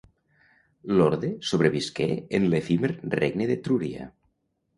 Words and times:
L'orde 0.99 1.29
sobrevisqué 1.49 2.07
en 2.39 2.49
l'efímer 2.55 2.91
Regne 3.21 3.49
d'Etrúria. 3.53 4.11